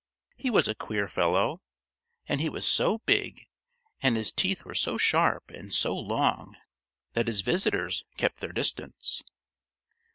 He 0.35 0.49
was 0.49 0.67
a 0.67 0.73
queer 0.73 1.07
fellow, 1.07 1.61
and 2.27 2.41
he 2.41 2.49
was 2.49 2.65
so 2.65 2.97
big, 3.05 3.45
and 4.01 4.17
his 4.17 4.31
teeth 4.31 4.65
were 4.65 4.73
so 4.73 4.97
sharp 4.97 5.51
and 5.51 5.71
so 5.71 5.95
long, 5.95 6.57
that 7.13 7.27
his 7.27 7.41
visitors 7.41 8.03
kept 8.17 8.39
their 8.39 8.51
distance. 8.51 9.21